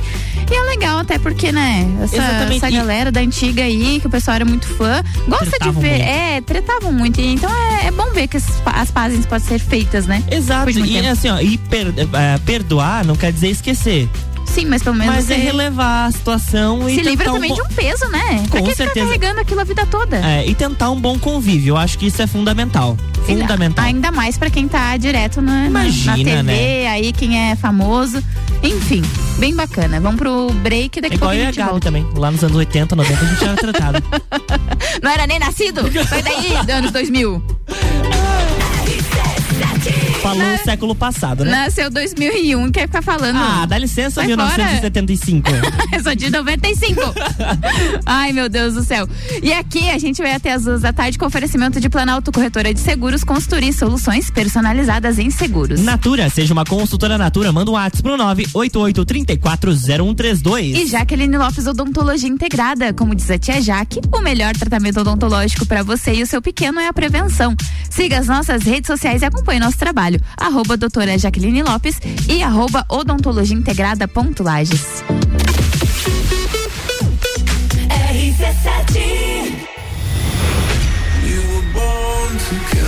[0.52, 2.18] E é legal até porque, né, essa,
[2.54, 5.80] essa E- galera da antiga aí, que o pessoal era muito fã, gosta Tretavam de
[5.82, 6.10] ver, muito.
[6.10, 7.20] é, tretavam muito.
[7.22, 10.22] E Então é, é bom ver que as, as pazes podem ser feitas, né?
[10.30, 10.72] Exato.
[10.72, 11.08] De E tempo.
[11.10, 14.08] assim, ó, e per- eh, perdoar não quer dizer esquecer.
[14.56, 17.56] Sim, mas pelo menos Mas é relevar a situação e se livra um também bom-
[17.56, 18.42] de um peso, né?
[18.50, 19.06] pra Com que ficar certeza.
[19.06, 20.16] carregando aquilo a vida toda?
[20.18, 21.74] É, e tentar um bom convívio.
[21.74, 22.96] Eu acho que isso é fundamental.
[23.26, 23.84] Fundamental.
[23.84, 26.88] Ainda mais pra quem tá direto na, na- Imagina, na TV, né?
[26.88, 28.24] aí quem é famoso.
[28.64, 29.02] Enfim,
[29.40, 30.00] bem bacana.
[30.00, 31.86] Vamos pro break É daqui a igual pouco eu e a a Gabi volta.
[31.88, 32.08] também.
[32.16, 34.04] Lá nos anos 80, 90 a gente era tratado.
[35.04, 35.82] Não era nem nascido?
[36.08, 37.44] Sai daí, anos 2000.
[40.26, 41.52] Falou o século passado, né?
[41.52, 43.38] Nasceu 2001, quer ficar falando.
[43.38, 45.48] Ah, dá licença, Sai 1975.
[45.94, 47.00] Eu sou de 95.
[48.08, 49.08] Ai, meu Deus do céu.
[49.44, 52.74] E aqui a gente vai até as duas da tarde com oferecimento de Planalto Corretora
[52.74, 55.82] de Seguros, construir soluções personalizadas em seguros.
[55.82, 60.76] Natura, seja uma consultora Natura, manda um WhatsApp pro 988340132.
[60.76, 65.84] E Jaqueline Lopes Odontologia Integrada, como diz a tia Jaque, o melhor tratamento odontológico para
[65.84, 67.56] você e o seu pequeno é a prevenção.
[67.92, 70.15] Siga as nossas redes sociais e acompanhe nosso trabalho.
[70.38, 75.04] Arroba doutora Jaqueline Lopes e arroba odontologia integrada ponto Lages.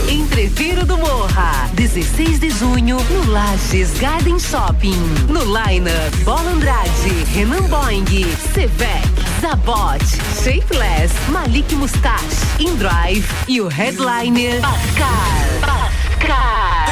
[0.10, 4.98] Entreviro do Morra, 16 de junho, no Lages Garden Shopping.
[5.28, 8.06] No Liner, Bola Andrade, Renan Boing,
[8.54, 9.08] Sevec,
[9.42, 10.04] Zabot,
[10.44, 15.60] Shapeless, Malik Mustache, Indrive e o headliner Pascal.
[15.62, 16.67] Pascal.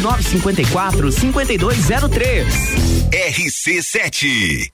[0.00, 2.46] 9954 5203.
[3.10, 4.73] RC7.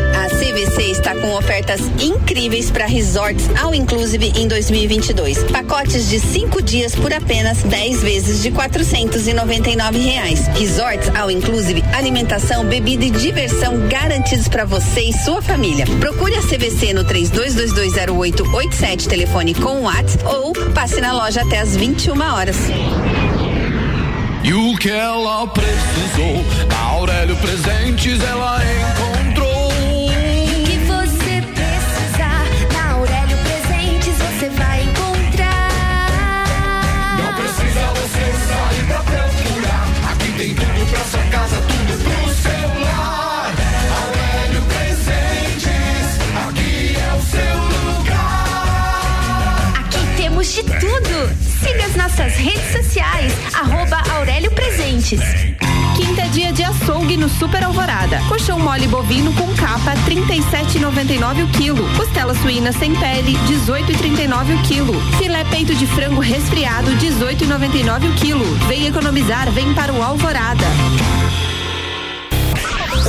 [0.21, 5.45] A CVC está com ofertas incríveis para resorts ao inclusive em 2022.
[5.45, 10.45] Pacotes de cinco dias por apenas 10 vezes de 499 reais.
[10.49, 15.87] Resorts ao inclusive, alimentação, bebida e diversão garantidos para você e sua família.
[15.99, 21.75] Procure a CVC no 32220887 telefone com o WhatsApp ou passe na loja até às
[21.75, 22.57] 21 horas.
[24.43, 26.45] E o que ela precisou,
[26.91, 29.20] Aurélio Presentes ela encontrou.
[58.41, 61.87] Colchão mole bovino com capa 37,99 o quilo.
[61.95, 64.99] Costela suína sem pele 18,39 o quilo.
[65.19, 68.43] Filé peito de frango resfriado 18,99 o quilo.
[68.67, 70.65] Vem economizar, vem para o Alvorada.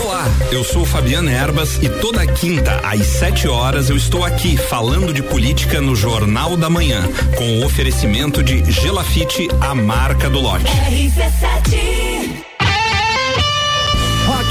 [0.05, 5.15] Olá, eu sou Fabiana Erbas e toda quinta às 7 horas eu estou aqui falando
[5.15, 7.09] de política no Jornal da Manhã,
[7.39, 10.71] com o oferecimento de Gelafite, a marca do lote.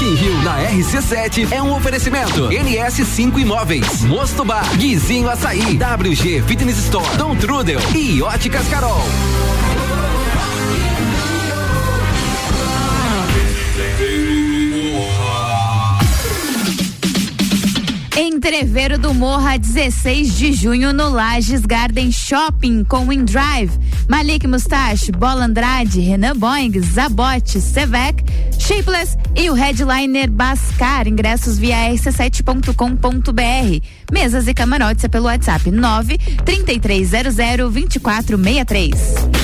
[0.02, 2.48] In Rio na RC7 é um oferecimento.
[2.48, 9.00] NS5 Imóveis, Mosto Bar, Guizinho Açaí, WG Fitness Store, Dom Trudel e Óticas Carol.
[18.16, 23.70] Entreveiro do Morra, 16 de junho, no Lages Garden Shopping, com WinDrive,
[24.12, 28.22] Malik Mustache, Bola Andrade, Renan Boing, Zabote, Sevec,
[28.58, 31.08] Shapeless e o headliner Bascar.
[31.08, 33.86] Ingressos via rc7.com.br.
[34.12, 39.41] Mesas e camarotes é pelo WhatsApp 9 3300 2463.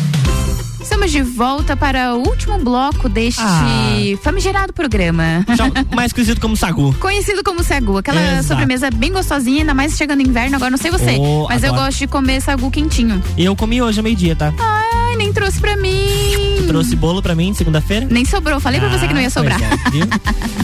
[0.81, 3.63] Estamos de volta para o último bloco deste Ah.
[4.21, 5.45] famigerado programa.
[5.95, 6.93] Mais conhecido como Sagu.
[6.99, 8.47] Conhecido como sagu, aquela Exato.
[8.49, 11.85] sobremesa bem gostosinha, ainda mais chegando inverno, agora não sei você, Oh, mas eu adoro.
[11.85, 13.21] gosto de comer sagu quentinho.
[13.37, 14.53] Eu comi hoje ao meio-dia, tá?
[14.57, 16.65] Ai, nem trouxe pra mim.
[16.67, 18.07] Trouxe bolo pra mim segunda-feira?
[18.09, 19.61] Nem sobrou, falei pra você que não ia Ah, sobrar.
[19.61, 19.67] é,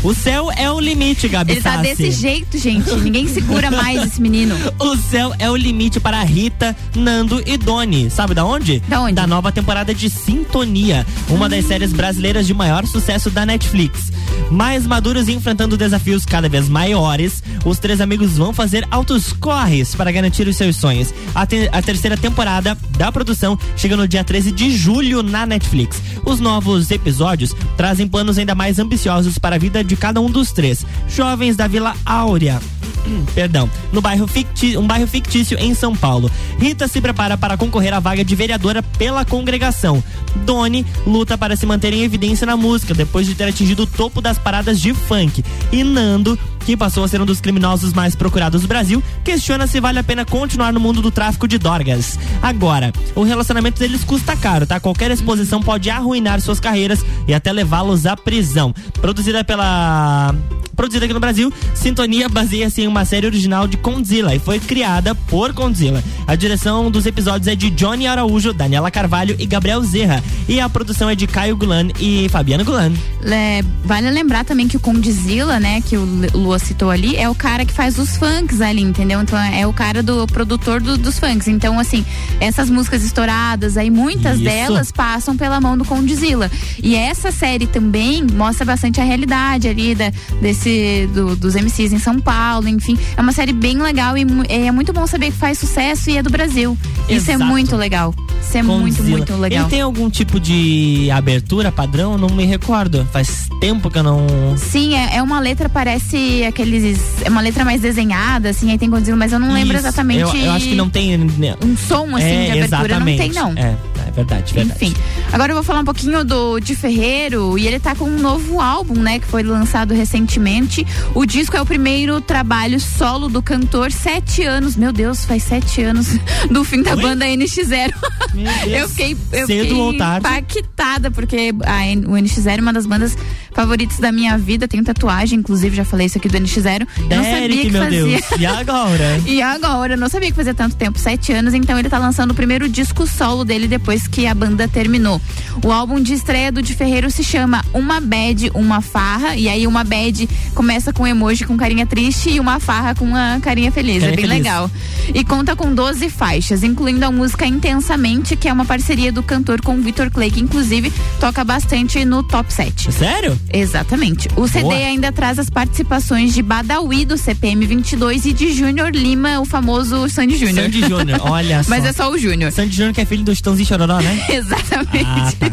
[0.03, 1.84] o céu é o limite, Gabi Ele tá Sassi.
[1.84, 2.93] desse jeito, gente.
[2.95, 4.55] Ninguém segura mais esse menino.
[4.80, 8.09] O céu é o limite para Rita, Nando e Doni.
[8.09, 8.80] Sabe da onde?
[8.88, 9.13] Da onde?
[9.13, 14.11] Da nova temporada de Sintonia, uma das séries brasileiras de maior sucesso da Netflix.
[14.51, 19.93] Mais maduros e enfrentando desafios cada vez maiores, os três amigos vão fazer altos corres
[19.95, 21.13] para garantir os seus sonhos.
[21.35, 26.01] A, te- a terceira temporada da produção chega no dia 13 de julho na Netflix.
[26.25, 30.51] Os novos episódios trazem planos ainda mais ambiciosos para a vida de cada um dos
[30.51, 30.85] três.
[31.09, 32.61] Jovens da Vila Áurea
[33.35, 36.29] perdão, no bairro ficti- um bairro fictício em São Paulo.
[36.59, 39.96] Rita se prepara para concorrer à vaga de vereadora pela congregação.
[40.45, 44.21] Doni luta para se manter em evidência na música depois de ter atingido o topo
[44.21, 45.43] das paradas de funk.
[45.71, 49.79] E Nando, que passou a ser um dos criminosos mais procurados do Brasil, questiona se
[49.79, 52.19] vale a pena continuar no mundo do tráfico de drogas.
[52.41, 54.79] Agora, o relacionamento deles custa caro, tá?
[54.79, 58.73] Qualquer exposição pode arruinar suas carreiras e até levá-los à prisão.
[58.99, 60.35] Produzida pela
[60.78, 65.13] produzida aqui no Brasil, Sintonia baseia-se em uma série original de Condzilla e foi criada
[65.15, 66.01] por Condzilla.
[66.25, 70.23] A direção dos episódios é de Johnny Araújo, Daniela Carvalho e Gabriel Zerra.
[70.47, 72.93] E a produção é de Caio Gulan e Fabiana Gulan.
[73.23, 77.36] É, vale lembrar também que o Condzilla, né, que o Lua citou ali, é o
[77.36, 79.19] cara que faz os funks ali, entendeu?
[79.21, 81.47] Então é o cara do produtor do- dos funks.
[81.47, 82.05] Então, assim,
[82.39, 84.43] essas músicas estouradas aí, muitas Isso.
[84.45, 86.51] delas passam pela mão do Condzilla.
[86.84, 90.11] E essa série também mostra bastante a realidade ali da,
[90.41, 90.66] desse,
[91.13, 92.97] do- dos MCs em São Paulo, enfim.
[93.15, 96.24] É uma série bem legal e é muito bom saber que faz sucesso e é
[96.24, 96.78] do Brasil.
[97.09, 97.45] Isso é Exato.
[97.49, 98.13] muito legal.
[98.41, 99.18] Isso é muito, Condzilla.
[99.18, 99.61] muito legal.
[99.63, 102.18] Ele tem algum tipo de abertura padrão?
[102.18, 103.05] Não me recordo.
[103.11, 104.26] Faz tempo que eu não.
[104.57, 106.99] Sim, é, é uma letra, parece aqueles.
[107.24, 109.86] É uma letra mais desenhada, assim, aí tem Godzilla, mas eu não lembro Isso.
[109.86, 110.22] exatamente.
[110.22, 111.18] Eu, eu acho que não tem.
[111.18, 111.55] né?
[111.63, 113.18] Um som assim é, de abertura, exatamente.
[113.20, 113.63] não tem, não.
[113.63, 113.76] É,
[114.07, 114.83] é verdade, verdade.
[114.85, 114.95] Enfim,
[115.31, 118.59] agora eu vou falar um pouquinho do de Ferreiro e ele tá com um novo
[118.61, 120.85] álbum, né, que foi lançado recentemente.
[121.13, 125.81] O disco é o primeiro trabalho solo do cantor, sete anos, meu Deus, faz sete
[125.81, 126.07] anos
[126.51, 127.93] do fim da banda NX0.
[128.67, 130.27] Eu fiquei, eu Cedo fiquei ou tarde.
[130.27, 133.17] impactada porque a o NX0 é uma das bandas
[133.53, 134.67] favoritos da minha vida.
[134.67, 136.87] Tenho tatuagem, inclusive, já falei isso aqui do NX0.
[137.09, 138.05] Eu não sabia que meu fazia.
[138.05, 138.25] Deus.
[138.39, 139.21] E agora?
[139.25, 142.31] E agora, eu não sabia que fazia tanto tempo, sete anos, então ele tá lançando
[142.31, 145.21] o primeiro disco solo dele depois que a banda terminou.
[145.63, 149.65] O álbum de estreia do Di Ferreiro se chama Uma Bad, Uma Farra, e aí
[149.65, 153.71] uma bad começa com um emoji com carinha triste e uma farra com uma carinha
[153.71, 154.43] feliz, Carinha é bem feliz.
[154.43, 154.71] legal.
[155.13, 159.61] E conta com 12 faixas, incluindo a música Intensamente, que é uma parceria do cantor
[159.61, 162.91] com o Vitor Clay, que inclusive toca bastante no Top 7.
[162.91, 163.39] Sério?
[163.53, 164.27] Exatamente.
[164.35, 164.75] O CD Boa.
[164.75, 170.09] ainda traz as participações de Badawi do CPM 22 e de Júnior Lima, o famoso
[170.09, 170.65] Sandy Júnior.
[170.65, 171.69] Sandy Júnior, olha só.
[171.69, 172.51] Mas é só o Júnior.
[172.51, 174.25] Sandy Júnior que é filho do Chitãozinho e Chororó, né?
[174.29, 175.05] Exatamente.
[175.05, 175.51] Ah, tá.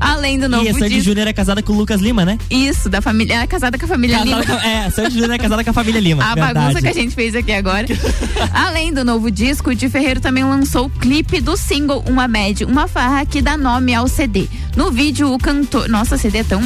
[0.00, 1.04] Além do novo E a Sandy disco.
[1.10, 2.38] Júnior é casada com o Lucas Lima, né?
[2.50, 3.34] Isso, da família.
[3.34, 4.60] Ela é casada com a família Casada Lima.
[4.60, 6.22] com- é, Sandy Júnior é casada com a família Lima.
[6.24, 6.54] A verdade.
[6.54, 7.86] bagunça que a gente fez aqui agora.
[8.52, 12.64] Além do novo disco, o Di Ferreiro também lançou o clipe do single Uma Bad,
[12.64, 14.46] uma farra que dá nome ao CD.
[14.76, 15.88] No vídeo, o cantor.
[15.88, 16.60] Nossa, CD é tão,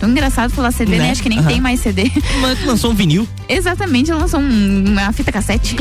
[0.00, 1.04] tão engraçado falar CD, né?
[1.04, 1.10] Né?
[1.12, 1.48] Acho que nem Aham.
[1.48, 2.10] tem mais CD.
[2.40, 3.28] Mas lançou um vinil.
[3.48, 5.76] Exatamente, lançou um- uma fita cassete.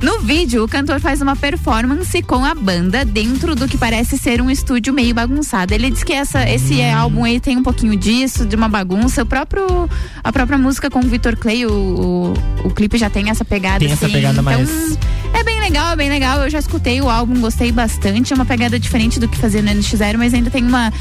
[0.00, 4.40] no vídeo, o cantor faz uma performance com a banda dentro do que parece ser
[4.40, 5.74] um estúdio meio bagunçado.
[5.74, 6.96] Ele diz que essa, esse Hum.
[6.96, 9.24] álbum aí tem um pouquinho disso, de uma bagunça.
[9.24, 9.90] O próprio,
[10.22, 12.34] a própria música com o Victor Clay, o, o,
[12.68, 14.14] o clipe já tem essa pegada Tem essa assim.
[14.14, 14.96] pegada então, mais-
[15.34, 16.38] É bem legal, é bem legal.
[16.44, 18.32] Eu já escutei o álbum, gostei bastante.
[18.32, 20.92] É uma pegada diferente do que fazia no NX0, mas ainda tem uma,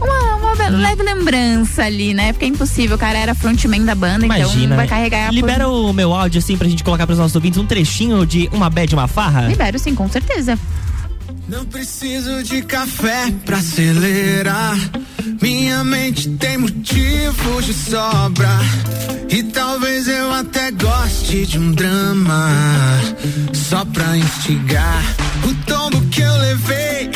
[0.00, 0.76] uma, uma Hum.
[0.80, 2.32] leve lembrança ali, né?
[2.32, 2.96] Porque é impossível.
[2.96, 4.74] O cara era frontman da banda, então Imagina.
[4.74, 4.90] vai né?
[4.90, 8.26] carregar por- Libera o meu áudio assim pra gente colocar pros nossos ouvintes um trechinho
[8.26, 9.42] de uma bad, uma farra.
[9.46, 10.58] Libero sim, com certeza.
[11.46, 14.76] Não preciso de café pra acelerar.
[15.42, 18.48] Minha mente tem motivos de sobra.
[19.28, 22.48] E talvez eu até goste de um drama.
[23.52, 25.02] Só pra instigar.
[25.44, 27.10] O tombo que eu levei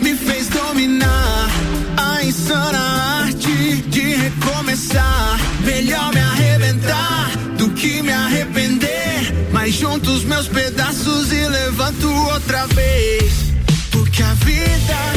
[0.00, 1.50] me fez dominar.
[1.98, 2.78] A insana
[3.24, 5.38] arte de recomeçar.
[5.62, 9.50] Melhor me arrebentar do que me arrepender.
[9.52, 13.53] Mas junto os meus pedaços e levanto outra vez.
[14.14, 15.13] Porque a vida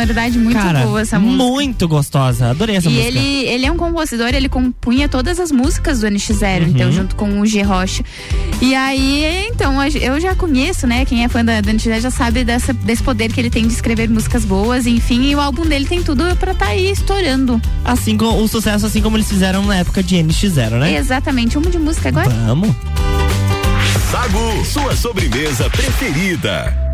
[0.00, 1.42] sonoridade muito Cara, boa essa música.
[1.44, 2.50] muito gostosa.
[2.50, 3.08] Adorei essa e música.
[3.08, 6.68] ele, ele é um compositor, ele compunha todas as músicas do NX0, Uhum.
[6.68, 8.04] então, junto com o G Rocha.
[8.60, 11.04] E aí, então, eu já conheço, né?
[11.04, 13.72] Quem é fã da, do NX0 já sabe dessa, desse poder que ele tem de
[13.72, 17.60] escrever músicas boas, enfim, e o álbum dele tem tudo pra estar aí estourando.
[17.84, 20.94] Assim como o sucesso, assim como eles fizeram na época de NX0, né?
[20.96, 21.56] Exatamente.
[21.58, 22.28] Uma de música agora?
[22.28, 22.74] Vamos.
[24.10, 26.85] Sagu, sua sobremesa preferida.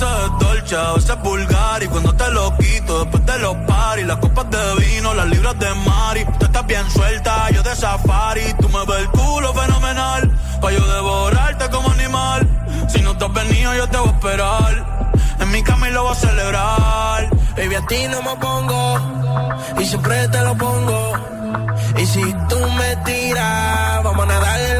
[0.00, 3.56] Veces es dolce, a veces es vulgar Y cuando te lo quito después de los
[3.66, 6.24] paris Las copas de vino, las libras de mari.
[6.38, 8.54] Tú estás bien suelta, yo de safari.
[8.60, 10.30] Tú me ves el culo fenomenal
[10.60, 12.48] Pa' yo devorarte como animal.
[12.88, 15.10] Si no te has venido yo te voy a esperar.
[15.40, 17.30] En mi cama lo voy a celebrar.
[17.56, 19.20] Baby, a ti no me pongo
[19.78, 21.12] y siempre te lo pongo.
[21.96, 24.79] Y si tú me tiras, vamos a nadar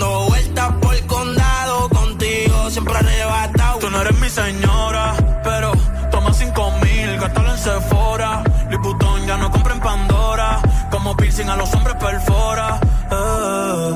[0.00, 1.88] Dando vueltas por el condado.
[1.90, 3.78] Contigo siempre arrebatado.
[3.80, 5.72] Tú no eres mi señora, pero
[6.10, 8.42] toma cinco mil, gástalo en Sephora.
[8.70, 12.80] Liputón ya no compra en Pandora, como piercing a los hombres perfora.
[13.10, 13.94] eh.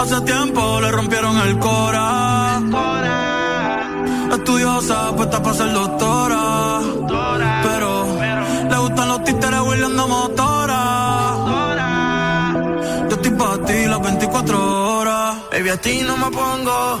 [0.00, 2.60] Hace tiempo le rompieron el cora.
[4.32, 6.79] Estudiosa, puesta para ser doctora.
[15.70, 17.00] Baby, a ti no me pongo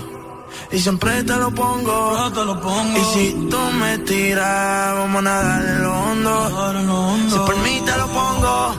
[0.70, 2.30] Y siempre te lo pongo.
[2.32, 2.98] te lo pongo.
[2.98, 7.30] Y si tú me tiras, vamos a nadar en lo hondo.
[7.30, 8.74] Si por mí te lo pongo.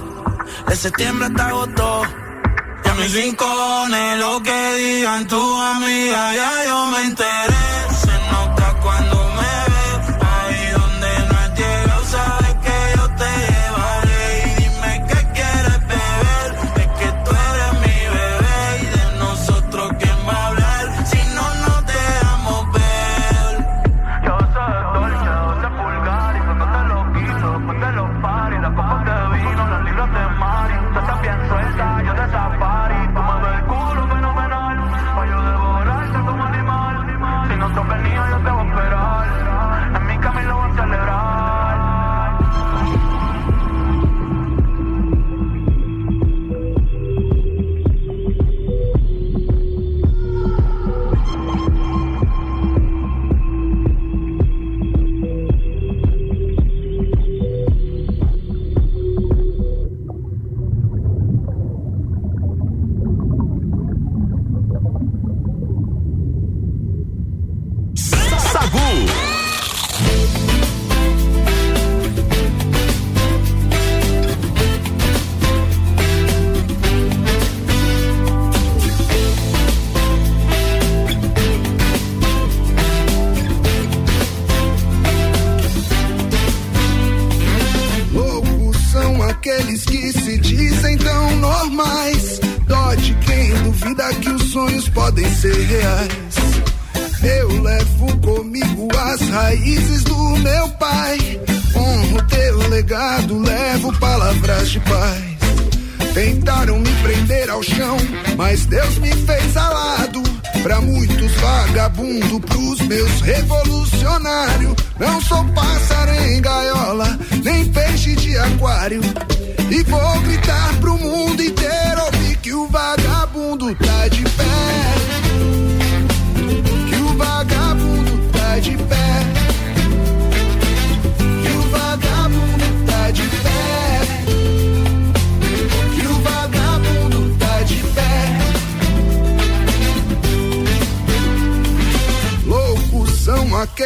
[0.67, 2.01] De septiembre hasta agosto.
[2.85, 7.90] Y a mis rincones, lo que digan tu amiga, ya yo me enteré.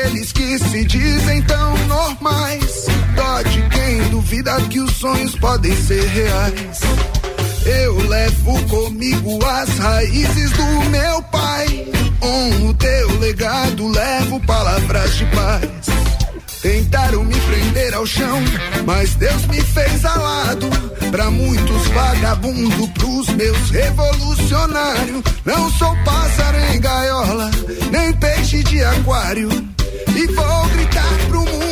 [0.06, 2.86] São aqueles que se dizem tão normais.
[3.16, 6.80] Dó de quem duvida que os sonhos podem ser reais.
[7.66, 11.88] Eu levo comigo as raízes do meu pai.
[12.22, 15.70] Honro teu legado, levo palavras de paz.
[16.62, 18.39] Tentaram me prender ao chão,
[18.86, 20.68] mas Deus me fez alado.
[21.12, 25.24] Pra muitos vagabundo, pros meus revolucionário.
[25.45, 27.51] Não sou pássaro em gaiola,
[27.91, 29.74] nem peixe de aquário.
[30.16, 31.64] E vou gritar pro mundo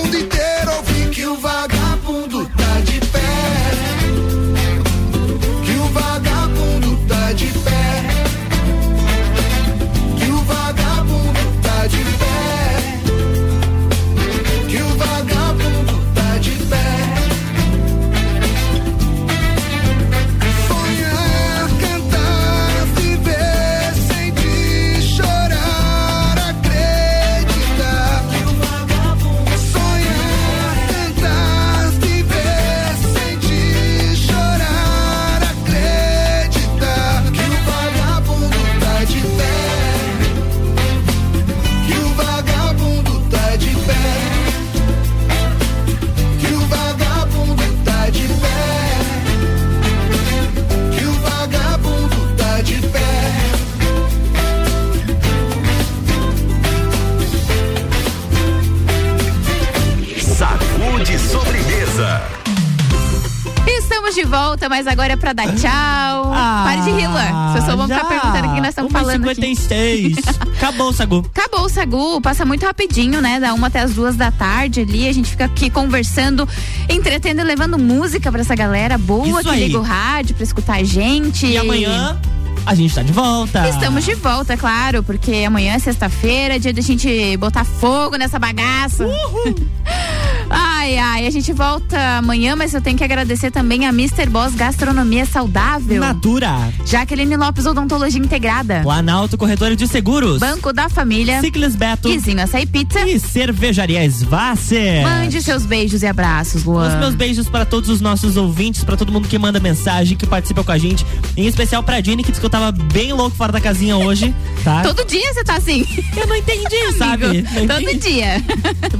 [64.33, 66.31] volta, mas agora é pra dar tchau.
[66.33, 67.51] Pare de rir, Luan.
[67.51, 69.29] Vocês só vão ficar perguntando o que nós estamos falando.
[69.29, 69.35] aqui.
[69.55, 70.17] 56.
[70.57, 71.25] Acabou o Sagu.
[71.35, 73.39] Acabou o Sagu, passa muito rapidinho, né?
[73.39, 75.07] Da uma até as duas da tarde ali.
[75.07, 76.49] A gente fica aqui conversando,
[76.89, 79.65] entretendo e levando música pra essa galera boa Isso que aí.
[79.65, 81.45] liga o rádio pra escutar a gente.
[81.45, 82.19] E amanhã
[82.65, 83.67] a gente tá de volta.
[83.69, 88.39] Estamos de volta, é claro, porque amanhã é sexta-feira, dia da gente botar fogo nessa
[88.39, 89.05] bagaça.
[90.49, 94.27] Ai, ai, a gente volta amanhã, mas eu tenho que agradecer também a Mr.
[94.29, 95.99] Boss Gastronomia Saudável.
[95.99, 96.51] Natura.
[96.85, 98.81] Jaqueline Lopes Odontologia Integrada.
[98.83, 100.39] Planalto Corretora de Seguros.
[100.39, 101.39] Banco da Família.
[101.41, 102.09] Ciclis Beto.
[102.09, 103.07] Izinho Açaí Pizza.
[103.07, 105.03] E Cervejaria Svasser.
[105.03, 106.89] Mande seus beijos e abraços, Luan.
[106.89, 110.25] Os meus beijos para todos os nossos ouvintes, para todo mundo que manda mensagem, que
[110.27, 111.05] participa com a gente.
[111.37, 114.35] Em especial pra Jenny, que disse que eu tava bem louco fora da casinha hoje.
[114.63, 114.81] tá?
[114.81, 115.85] Todo dia você tá assim.
[116.15, 117.41] Eu não entendi, sabe?
[117.41, 118.13] Não Todo entendi.
[118.13, 118.43] dia.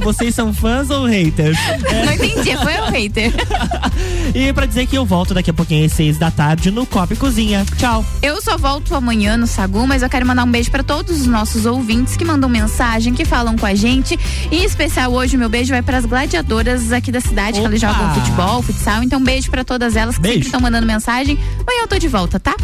[0.00, 1.33] Vocês são fãs ou haters?
[1.42, 2.04] É.
[2.04, 3.32] Não entendi, foi um hater.
[4.34, 7.12] E pra dizer que eu volto daqui a pouquinho às seis da tarde no Copa
[7.12, 7.64] e Cozinha.
[7.76, 8.04] Tchau.
[8.20, 11.26] Eu só volto amanhã no Sagu, mas eu quero mandar um beijo pra todos os
[11.26, 14.18] nossos ouvintes que mandam mensagem, que falam com a gente.
[14.50, 17.92] Em especial hoje, o meu beijo vai pras gladiadoras aqui da cidade, que elas Opa!
[17.92, 19.02] jogam futebol, futsal.
[19.04, 20.34] Então, beijo pra todas elas que Beijo.
[20.36, 21.38] sempre estão mandando mensagem.
[21.66, 22.54] Amanhã eu tô de volta, tá?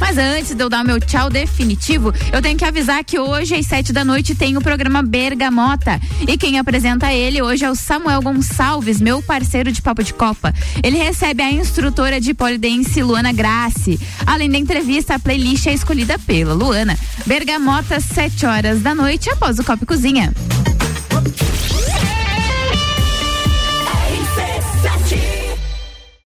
[0.00, 3.54] Mas antes de eu dar o meu tchau definitivo, eu tenho que avisar que hoje
[3.54, 6.00] às sete da noite tem o programa Bergamota.
[6.26, 10.54] E quem apresenta ele hoje é o Samuel Gonçalves, meu parceiro de Papo de Copa.
[10.82, 14.00] Ele recebe a instrutora de polidense Luana Grassi.
[14.26, 16.98] Além da entrevista, a playlist é escolhida pela Luana.
[17.26, 20.32] Bergamota, sete horas da noite, após o Copa e Cozinha.